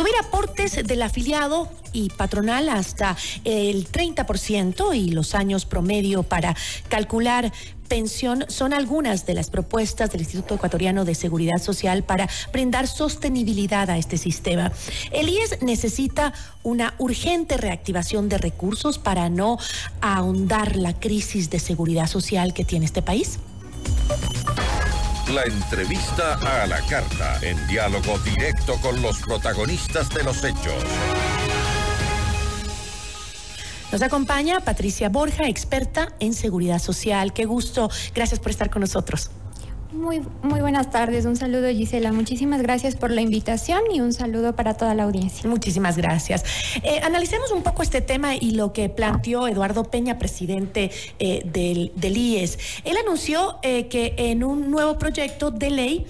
[0.00, 6.56] Subir aportes del afiliado y patronal hasta el 30% y los años promedio para
[6.88, 7.52] calcular
[7.86, 13.90] pensión son algunas de las propuestas del Instituto Ecuatoriano de Seguridad Social para brindar sostenibilidad
[13.90, 14.72] a este sistema.
[15.12, 16.32] El IES necesita
[16.62, 19.58] una urgente reactivación de recursos para no
[20.00, 23.38] ahondar la crisis de seguridad social que tiene este país.
[25.34, 30.74] La entrevista a la carta, en diálogo directo con los protagonistas de los hechos.
[33.92, 37.32] Nos acompaña Patricia Borja, experta en seguridad social.
[37.32, 37.90] Qué gusto.
[38.12, 39.30] Gracias por estar con nosotros.
[39.92, 44.54] Muy, muy buenas tardes, un saludo Gisela, muchísimas gracias por la invitación y un saludo
[44.54, 45.50] para toda la audiencia.
[45.50, 46.44] Muchísimas gracias.
[46.84, 51.90] Eh, analicemos un poco este tema y lo que planteó Eduardo Peña, presidente eh, del,
[51.96, 52.58] del, IES.
[52.84, 56.06] Él anunció eh, que en un nuevo proyecto de ley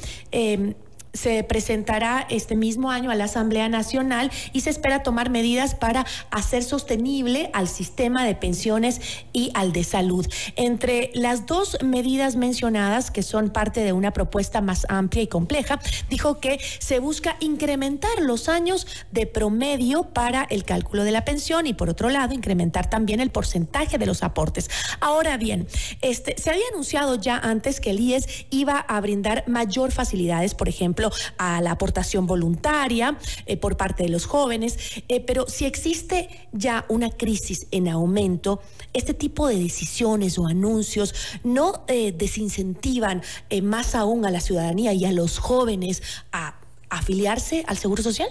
[1.12, 6.06] se presentará este mismo año a la Asamblea Nacional y se espera tomar medidas para
[6.30, 9.00] hacer sostenible al sistema de pensiones
[9.32, 10.26] y al de salud.
[10.56, 15.80] Entre las dos medidas mencionadas, que son parte de una propuesta más amplia y compleja,
[16.08, 21.66] dijo que se busca incrementar los años de promedio para el cálculo de la pensión
[21.66, 24.70] y por otro lado incrementar también el porcentaje de los aportes.
[25.00, 25.66] Ahora bien,
[26.02, 30.68] este se había anunciado ya antes que el IES iba a brindar mayor facilidades, por
[30.68, 30.99] ejemplo,
[31.38, 36.84] a la aportación voluntaria eh, por parte de los jóvenes, eh, pero si existe ya
[36.88, 38.60] una crisis en aumento,
[38.92, 43.22] este tipo de decisiones o anuncios no eh, desincentivan
[43.62, 46.56] más aún a la ciudadanía y a los jóvenes a
[46.88, 48.28] afiliarse al Seguro Social?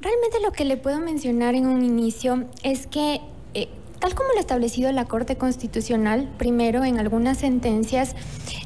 [0.00, 3.20] Realmente lo que le puedo mencionar en un inicio es que
[4.00, 8.16] Tal como lo ha establecido la Corte Constitucional, primero en algunas sentencias,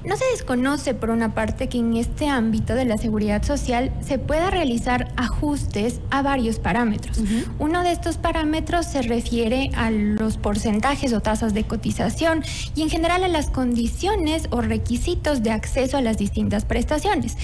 [0.04, 4.18] no se desconoce por una parte que en este ámbito de la seguridad social se
[4.20, 7.20] pueda realizar ajustes a varios parámetros.
[7.58, 12.44] Uno de estos parámetros se refiere a los porcentajes o tasas de cotización
[12.76, 17.36] y en general a las condiciones o requisitos de acceso a las distintas prestaciones.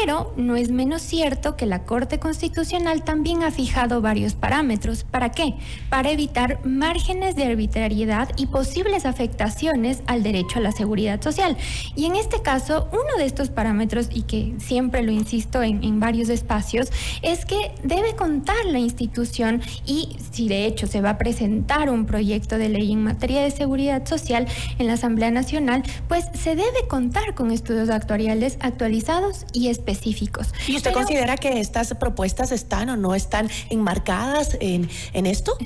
[0.00, 5.04] Pero no es menos cierto que la Corte Constitucional también ha fijado varios parámetros.
[5.04, 5.54] ¿Para qué?
[5.90, 11.56] Para evitar márgenes de arbitrariedad y posibles afectaciones al derecho a la seguridad social.
[11.94, 16.30] Y en este caso, uno de estos parámetros, y que siempre lo insisto en, varios
[16.30, 16.90] espacios,
[17.22, 22.06] es que debe contar la institución y si de hecho se va a presentar un
[22.06, 24.48] proyecto de ley en materia de seguridad social
[24.78, 30.48] en la Asamblea Nacional, pues se debe contar con estudios actuariales actualizados y específicos.
[30.66, 35.56] ¿Y usted considera que estas propuestas están o no están enmarcadas en, en esto?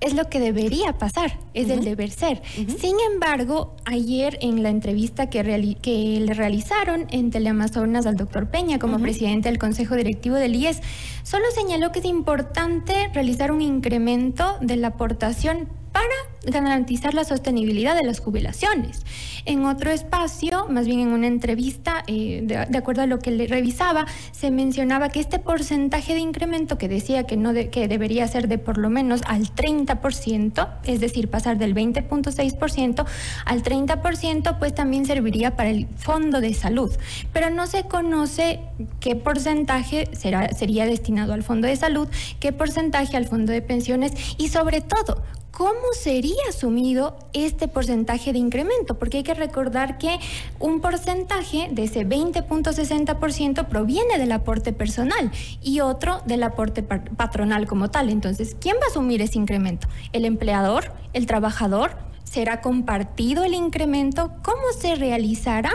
[0.00, 2.42] es lo que debería pasar, es el deber ser.
[2.54, 8.78] Sin embargo, ayer en la entrevista que, que le realizaron en Teleamazonas al doctor Peña
[8.78, 10.80] como presidente del Consejo Directivo del IES,
[11.22, 17.96] solo señaló que es importante realizar un incremento de la aportación para garantizar la sostenibilidad
[17.96, 19.00] de las jubilaciones.
[19.46, 23.46] En otro espacio, más bien en una entrevista, eh, de, acuerdo a lo que le
[23.46, 28.46] revisaba, se mencionaba que este porcentaje de incremento que decía que, no que debería ser
[28.46, 33.06] de por lo menos al 30%, es decir, pasar del 20.6%
[33.46, 36.94] al 30%, pues también serviría para el fondo de salud.
[37.32, 38.60] Pero no se conoce
[39.00, 42.06] qué porcentaje será, sería destinado al fondo de salud,
[42.38, 45.22] qué porcentaje al fondo de pensiones y sobre todo,
[45.56, 48.98] ¿cómo sería asumido este porcentaje de incremento?
[48.98, 50.18] Porque hay que recordar que
[50.60, 57.90] un porcentaje de ese 20.60% proviene del aporte personal y otro del aporte patronal como
[57.90, 58.10] tal.
[58.10, 59.88] Entonces, ¿quién va a asumir ese incremento?
[60.12, 60.92] ¿El empleador?
[61.14, 61.96] ¿El trabajador?
[62.30, 64.32] ¿Será compartido el incremento?
[64.42, 65.70] ¿Cómo se realizará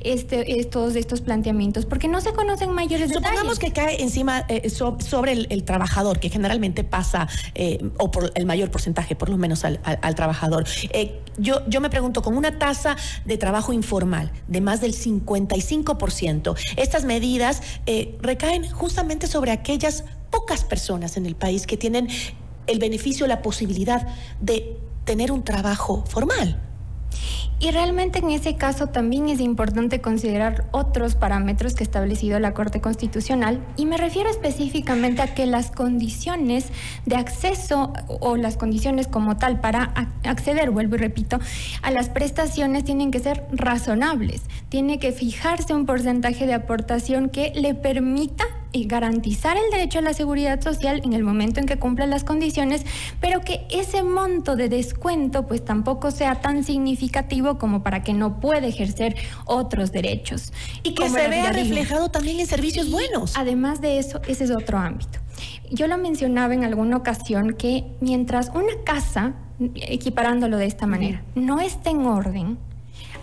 [0.00, 1.84] este, estos, estos planteamientos?
[1.84, 3.28] Porque no se conocen mayores detalles.
[3.30, 8.46] Supongamos que cae encima eh, sobre el, trabajador, que generalmente pasa, eh, o por el
[8.46, 9.80] mayor porcentaje, por lo menos al,
[10.14, 10.64] trabajador.
[10.90, 16.56] Eh, yo, yo me pregunto, con una tasa de trabajo informal de más del 55%,
[16.76, 17.62] estas medidas
[18.20, 22.08] recaen justamente sobre aquellas pocas personas en el país que tienen
[22.66, 24.06] el beneficio, la posibilidad
[24.40, 26.60] de tener un trabajo formal.
[27.58, 32.52] Y realmente en ese caso también es importante considerar otros parámetros que ha establecido la
[32.52, 36.66] Corte Constitucional y me refiero específicamente a que las condiciones
[37.06, 39.84] de acceso o las condiciones como tal para
[40.24, 41.38] acceder, vuelvo y repito,
[41.80, 44.42] a las prestaciones tienen que ser razonables.
[44.68, 50.02] Tiene que fijarse un porcentaje de aportación que le permita eh, garantizar el derecho a
[50.02, 52.84] la seguridad social en el momento en que cumpla las condiciones,
[53.20, 58.40] pero que ese monto de descuento pues tampoco sea tan significativo como para que no
[58.40, 60.52] pueda ejercer otros derechos.
[60.82, 63.36] Y que se vea reflejado también en servicios buenos.
[63.36, 65.18] Además de eso, ese es otro ámbito.
[65.70, 69.34] Yo lo mencionaba en alguna ocasión que mientras una casa,
[69.74, 72.58] equiparándolo de esta manera, no esté en orden,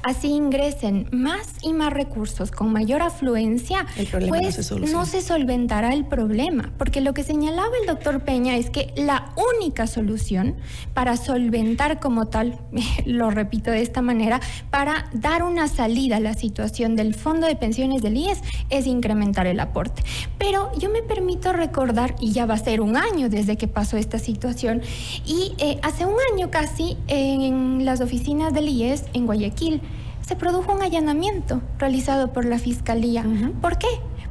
[0.04, 6.72] así ingresen más y más recursos con mayor afluencia, pues no se, solventará el problema.
[6.78, 10.56] Porque lo que señalaba el doctor Peña es que la única solución
[10.94, 12.60] para solventar como tal,
[13.06, 14.40] lo repito de esta manera,
[14.70, 19.48] para dar una salida a la situación del fondo de pensiones del IES es incrementar
[19.48, 20.04] el aporte.
[20.38, 23.98] Pero yo me permito recordar, y ya va a ser un año desde que pasó
[23.98, 24.82] esta situación,
[25.26, 29.82] y eh, hace un año casi en las oficinas del IES en Guayaquil,
[30.26, 33.26] se produjo un allanamiento realizado por la Fiscalía.
[33.62, 33.88] ¿Por qué?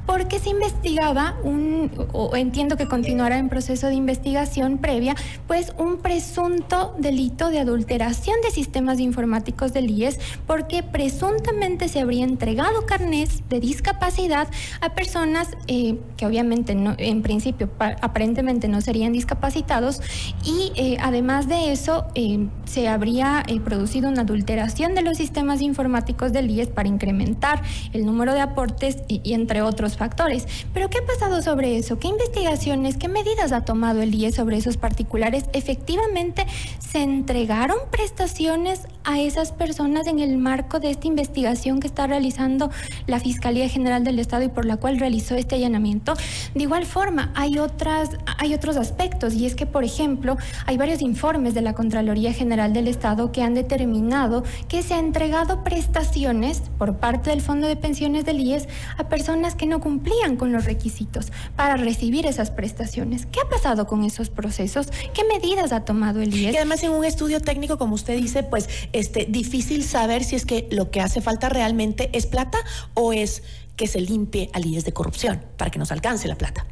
[0.06, 5.14] Porque se investigaba un, o entiendo que continuará en proceso de investigación previa,
[5.46, 12.24] pues un presunto delito de adulteración de sistemas informáticos del IES, porque presuntamente se habría
[12.24, 14.48] entregado carnés de discapacidad
[14.80, 20.00] a personas eh, que obviamente en principio aparentemente no serían discapacitados
[20.44, 26.32] y eh, además de eso eh, se habría producido una adulteración de los sistemas informáticos
[26.32, 27.62] del IES para incrementar
[27.92, 30.46] el número de aportes y entre otros factores.
[30.74, 31.98] Pero ¿qué ha pasado sobre eso?
[31.98, 35.44] ¿Qué investigaciones, qué medidas ha tomado el IE sobre esos particulares?
[35.52, 36.46] ¿Efectivamente
[36.78, 42.70] se entregaron prestaciones a esas personas en el marco de esta investigación que está realizando
[43.06, 46.14] la Fiscalía General del Estado y por la cual realizó este allanamiento?
[46.54, 50.36] De igual forma, hay, otras, hay otros aspectos y es que, por ejemplo,
[50.66, 55.06] hay varios informes de la Contraloría General del Estado que han determinado que se han
[55.06, 60.36] entregado prestaciones por parte del Fondo de Pensiones del IES a personas que no cumplían
[60.36, 63.26] con los requisitos para recibir esas prestaciones.
[63.26, 64.86] ¿Qué ha pasado con esos procesos?
[65.12, 66.54] ¿Qué medidas ha tomado el IES?
[66.54, 70.46] Y además en un estudio técnico, como usted dice, pues este, difícil saber si es
[70.46, 72.58] que lo que hace falta realmente es plata
[72.94, 73.42] o es
[73.76, 76.64] que se limpie al IES de corrupción para que nos alcance la plata.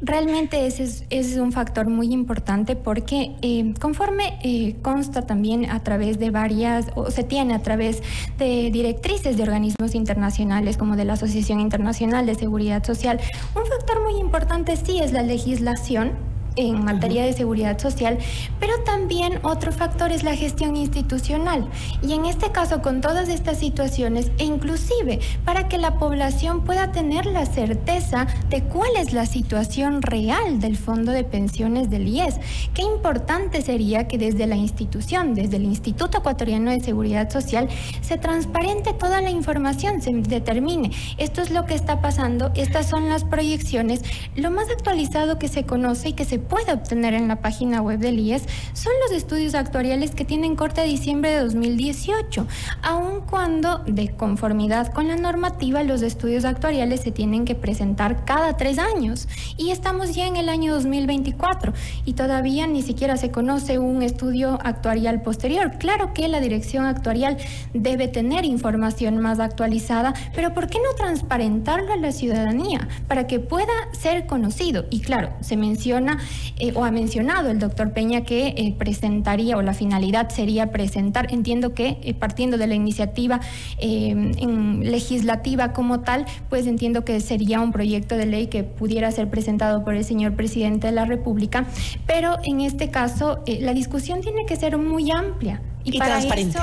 [0.00, 6.18] Realmente ese es, un factor muy importante porque eh, conforme eh, consta también a través
[6.18, 8.02] de varias, o se tiene a través
[8.38, 13.20] de directrices de organismos internacionales como de la Asociación Internacional de Seguridad Social,
[13.54, 16.29] un factor muy importante sí es la legislación
[16.68, 18.18] en materia de seguridad social,
[18.58, 21.68] pero también otro factor es la gestión institucional.
[22.02, 26.92] Y en este caso, con todas estas situaciones, e inclusive para que la población pueda
[26.92, 32.36] tener la certeza de cuál es la situación real del fondo de pensiones del IES,
[32.74, 37.68] qué importante sería que desde la institución, desde el Instituto Ecuatoriano de Seguridad Social,
[38.00, 43.08] se transparente toda la información, se determine esto es lo que está pasando, estas son
[43.08, 44.02] las proyecciones,
[44.36, 48.00] lo más actualizado que se conoce y que se puede obtener en la página web
[48.00, 48.42] del IES
[48.74, 52.46] son los estudios actuariales que tienen corte de diciembre de 2018,
[52.82, 58.56] aun cuando, de conformidad con la normativa, los estudios actuariales se tienen que presentar cada
[58.56, 59.28] tres años.
[59.56, 61.72] Y estamos ya en el año 2024
[62.04, 65.78] y todavía ni siquiera se conoce un estudio actuarial posterior.
[65.78, 67.36] Claro que la dirección actuarial
[67.72, 73.38] debe tener información más actualizada, pero ¿por qué no transparentarlo a la ciudadanía para que
[73.38, 74.86] pueda ser conocido?
[74.90, 76.18] Y claro, se menciona
[76.58, 81.32] eh, o ha mencionado el doctor Peña que eh, presentaría o la finalidad sería presentar,
[81.32, 83.40] entiendo que eh, partiendo de la iniciativa
[83.80, 89.84] legislativa como tal, pues entiendo que sería un proyecto de ley que pudiera ser presentado
[89.84, 91.66] por el señor presidente de la República,
[92.06, 96.58] pero en este caso la discusión tiene que ser muy amplia y, para transparente.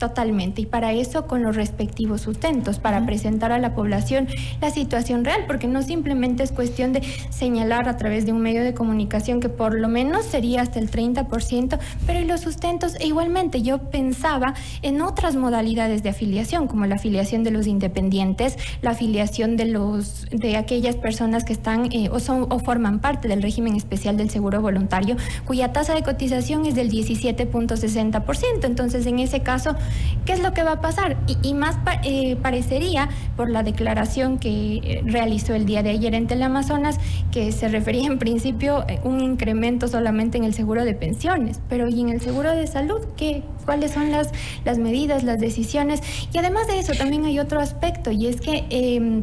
[0.00, 4.28] Totalmente, y para eso con los respectivos sustentos, para presentar a la población
[4.62, 8.64] la situación real, porque no simplemente es cuestión de señalar a través de un medio
[8.64, 13.08] de comunicación que por lo menos sería hasta el 30%, pero y los sustentos, e
[13.08, 18.92] igualmente yo pensaba en otras modalidades de afiliación, como la afiliación de los independientes, la
[18.92, 23.42] afiliación de los de aquellas personas que están eh, o son o forman parte del
[23.42, 28.64] régimen especial del seguro voluntario, cuya tasa de cotización es del 17.60%.
[28.64, 29.76] Entonces, en ese caso,
[30.24, 31.16] ¿Qué es lo que va a pasar?
[31.42, 36.26] Y, más eh, parecería, por la declaración que eh, realizó el día de ayer en
[36.26, 36.98] Teleamazonas,
[37.32, 41.60] que se refería en principio a eh, un incremento solamente en el seguro de pensiones,
[41.68, 43.00] pero ¿y en el seguro de salud?
[43.16, 44.30] ¿Qué, ¿Cuáles son las,
[44.64, 46.00] las medidas, las decisiones?
[46.32, 48.64] Y además de eso, también hay otro aspecto, y es que...
[48.70, 49.22] Em,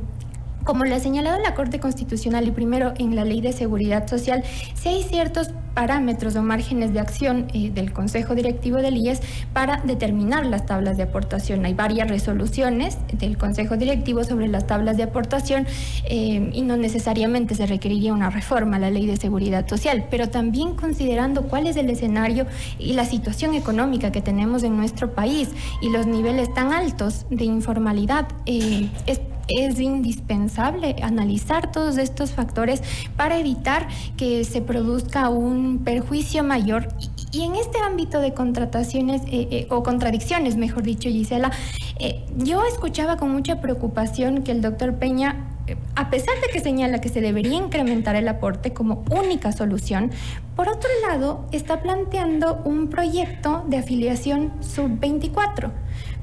[0.68, 4.44] Como lo ha señalado la Corte Constitucional y primero en la Ley de Seguridad Social,
[4.76, 9.22] si hay ciertos parámetros o márgenes de acción eh, del Consejo Directivo del IES
[9.54, 11.64] para determinar las tablas de aportación.
[11.64, 15.68] Hay varias resoluciones del Consejo Directivo sobre las tablas de aportación
[16.04, 20.28] eh, y no necesariamente se requeriría una reforma a la Ley de Seguridad Social, pero
[20.28, 22.46] también considerando cuál es el escenario
[22.78, 25.50] y la situación económica que tenemos en nuestro país
[25.82, 28.90] y los niveles tan altos de informalidad, eh,
[29.48, 32.82] es indispensable analizar todos estos factores
[33.16, 33.88] para evitar
[34.18, 36.89] que se produzca un perjuicio mayor.
[37.32, 41.51] Y, en este ámbito de contrataciones eh, eh, o contradicciones, mejor dicho, Gisela,
[42.00, 45.54] eh, yo escuchaba con mucha preocupación que el doctor Peña
[45.96, 50.12] a pesar de que señala que se debería incrementar el aporte como única solución,
[50.56, 55.72] por otro lado está planteando un proyecto de afiliación sub-24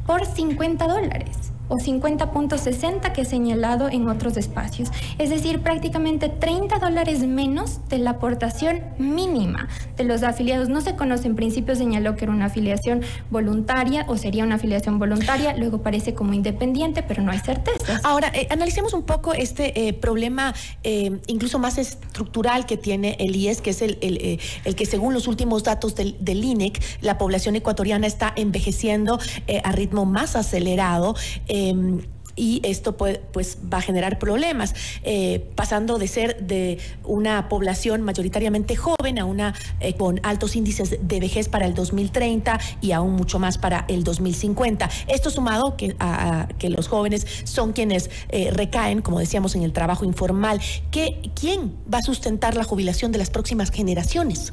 [0.07, 4.91] por 50 dólares o 50.60 que he señalado en otros espacios.
[5.19, 10.69] Es decir, prácticamente 30 dólares menos de la aportación mínima de los afiliados.
[10.69, 14.99] No se conoce, en principio señaló que era una afiliación voluntaria o sería una afiliación
[14.99, 18.01] voluntaria, luego parece como independiente, pero no hay certeza.
[18.05, 23.35] Ahora, eh, analicemos un poco este eh, problema eh, incluso más estructural que tiene el
[23.37, 27.57] IES, que es el, el, que según los últimos datos del, del, INEC, la población
[27.57, 29.19] ecuatoriana está envejeciendo
[29.63, 31.15] a ritmo más acelerado.
[31.55, 32.01] Em,
[32.37, 38.75] y esto pues va a generar problemas, eh, pasando de ser de una población mayoritariamente
[38.75, 43.39] joven a una eh, con altos índices de vejez para el 2030 y aún mucho
[43.39, 44.91] más para el 2050.
[45.07, 49.73] Esto sumado que, a, que los jóvenes son quienes eh, recaen, como decíamos, en el
[49.73, 50.61] trabajo informal.
[50.91, 54.53] ¿Qué, ¿Quién va a sustentar la jubilación de las próximas generaciones?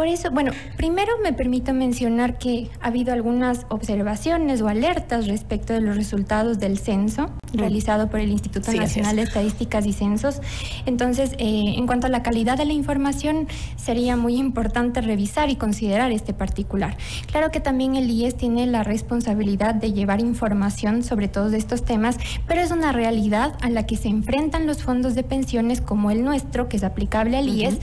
[0.00, 5.74] Por eso, bueno, primero me permito mencionar que ha habido algunas observaciones o alertas respecto
[5.74, 7.26] de los resultados del censo.
[7.52, 10.40] Realizado por el Instituto Nacional de Estadísticas y Censos.
[10.86, 15.56] Entonces, eh, en cuanto a la calidad de la información, sería muy importante revisar y
[15.56, 16.96] considerar este particular.
[17.30, 22.16] Claro que también el IES tiene la responsabilidad de llevar información sobre todos estos temas,
[22.46, 26.24] pero es una realidad a la que se enfrentan los fondos de pensiones como el
[26.24, 27.78] nuestro, que es aplicable al IES,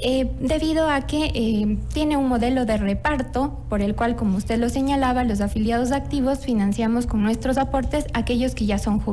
[0.00, 4.58] eh, debido a que eh, tiene un modelo de reparto por el cual, como usted
[4.58, 9.09] lo señalaba, los afiliados activos financiamos con nuestros aportes aquellos que ya son jubilados.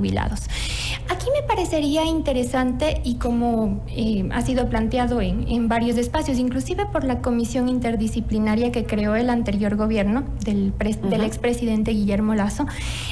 [1.09, 7.03] Aquí me parecería interesante y como eh, ha sido planteado en, varios espacios, inclusive por
[7.03, 12.65] la comisión interdisciplinaria que creó el anterior gobierno del, del expresidente Guillermo Lazo,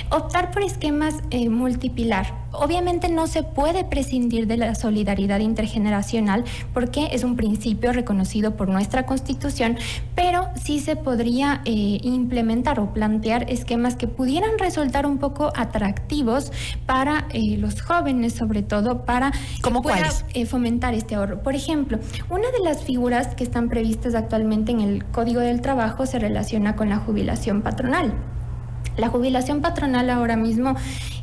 [0.10, 6.44] optar por esquemas eh, multipilar Obviamente no se puede prescindir de la solidaridad intergeneracional
[6.74, 9.78] porque es un principio reconocido por nuestra Constitución,
[10.16, 16.52] pero sí se podría eh, implementar o plantear esquemas que pudieran resultar un poco atractivos
[16.86, 19.32] para eh, los jóvenes, sobre todo para
[19.62, 19.84] ¿Cómo
[20.48, 21.42] fomentar este ahorro.
[21.42, 26.06] Por ejemplo, una de las figuras que están previstas actualmente en el Código del Trabajo
[26.06, 28.14] se relaciona con la jubilación patronal.
[28.98, 30.76] La jubilación patronal ahora mismo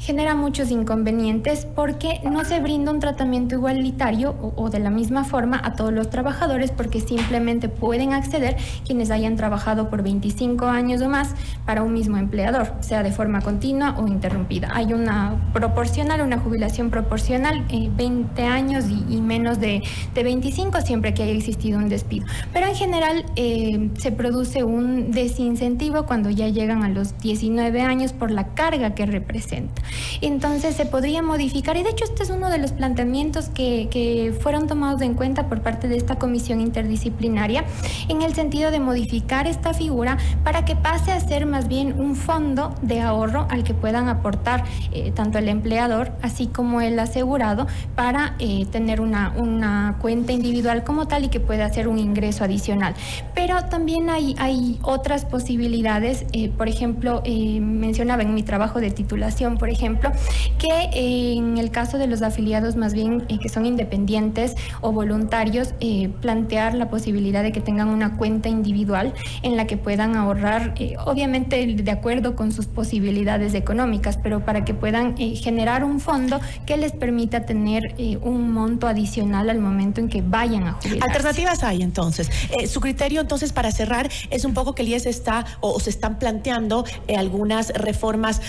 [0.03, 5.61] genera muchos inconvenientes porque no se brinda un tratamiento igualitario o, de la misma forma
[5.63, 11.09] a todos los trabajadores porque simplemente pueden acceder quienes hayan trabajado por 25 años o
[11.09, 14.71] más para un mismo empleador, sea de forma continua o interrumpida.
[14.75, 21.15] Hay una proporcional, una jubilación proporcional, 20 eh, años y, menos de, de, 25 siempre
[21.15, 22.27] que haya existido un despido.
[22.53, 28.13] Pero en general eh, se produce un desincentivo cuando ya llegan a los 19 años
[28.13, 29.81] por la carga que representa.
[30.21, 34.35] Entonces se podría modificar, y de hecho este es uno de los planteamientos que, que
[34.41, 37.65] fueron tomados en cuenta por parte de esta comisión interdisciplinaria,
[38.09, 42.17] en el sentido de modificar esta figura para que pase a ser más bien un
[42.17, 47.67] fondo de ahorro al que puedan aportar eh, tanto el empleador así como el asegurado
[47.95, 52.45] para eh, tener una, una cuenta individual como tal y que pueda hacer un ingreso
[52.45, 52.95] adicional.
[53.35, 59.59] Pero también hay, hay otras posibilidades, eh, por ejemplo, mencionaba en mi trabajo de titulación,
[59.59, 60.13] por ejemplo, ejemplo,
[60.59, 65.75] que en el caso de los afiliados más bien eh, que son independientes o voluntarios,
[65.81, 69.13] eh, plantear la posibilidad de que tengan una cuenta individual
[69.43, 74.65] en la que puedan ahorrar, eh, obviamente de acuerdo con sus posibilidades económicas, pero para
[74.65, 80.09] que puedan generar un fondo que les permita tener un monto adicional al momento en
[80.09, 81.09] que vayan a jubilar.
[81.09, 82.31] Alternativas hay entonces.
[82.69, 86.19] su criterio entonces para cerrar es un poco que el IES está o, se están
[86.19, 86.85] planteando
[87.17, 88.41] algunas reformas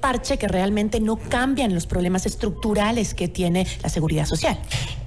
[0.00, 4.58] parche que realmente no cambian los problemas estructurales que tiene la seguridad social.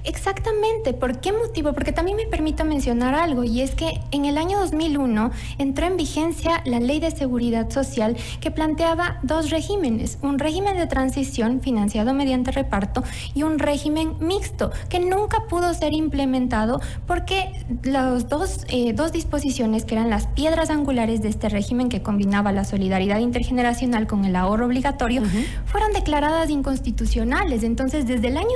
[0.04, 0.92] Exactamente.
[0.92, 1.72] ¿Por qué motivo?
[1.72, 5.96] Porque también me permito mencionar algo y es que en el año 2001 entró en
[5.96, 12.12] vigencia la Ley de Seguridad Social que planteaba dos regímenes, un régimen de transición financiado
[12.12, 13.02] mediante reparto
[13.34, 19.86] y un régimen mixto que nunca pudo ser implementado porque las dos, eh, dos disposiciones
[19.86, 24.36] que eran las piedras angulares de este régimen que combinaba la solidaridad intergeneracional con el
[24.36, 25.22] ahorro obligatorio
[25.64, 27.62] fueron declaradas inconstitucionales.
[27.62, 28.48] Entonces, desde el año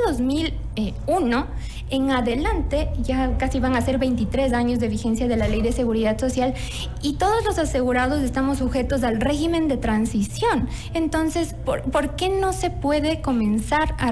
[0.79, 1.47] 2001,
[1.91, 5.73] en adelante, ya casi van a ser 23 años de vigencia de la Ley de
[5.73, 6.55] Seguridad Social
[7.03, 10.69] y todos los asegurados estamos sujetos al régimen de transición.
[10.95, 14.11] Entonces, ¿por, qué no se puede comenzar a,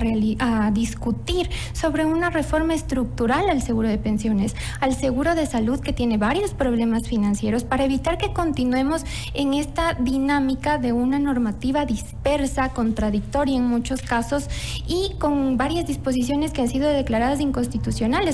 [0.66, 5.92] a discutir sobre una reforma estructural al seguro de pensiones, al seguro de salud que
[5.92, 9.04] tiene varios problemas financieros para evitar que continuemos
[9.34, 14.48] en esta dinámica de una normativa dispersa, contradictoria en muchos casos
[14.86, 17.65] y con varias disposiciones que han sido declaradas inconstitucionales,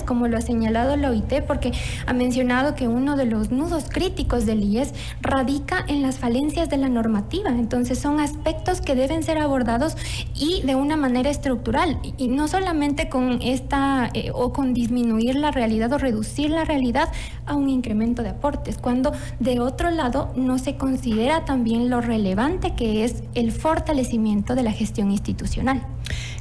[0.04, 1.72] como lo ha señalado la OIT, porque
[2.06, 6.76] ha mencionado que uno de los nudos críticos del IES radica en las falencias de
[6.76, 7.50] la normativa.
[7.50, 9.96] Entonces son aspectos que deben ser abordados
[10.34, 15.50] y de una manera estructural, y no solamente con esta eh, o con disminuir la
[15.50, 17.08] realidad o reducir la realidad
[17.46, 22.74] a un incremento de aportes, cuando de otro lado no se considera también lo relevante
[22.74, 25.82] que es el fortalecimiento de la gestión institucional.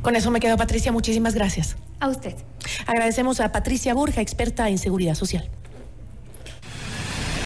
[0.02, 0.92] Con eso me quedo, Patricia.
[0.92, 1.76] Muchísimas gracias.
[2.00, 2.36] A usted.
[2.88, 5.50] Agradecemos a Patricia Burja, experta en seguridad social.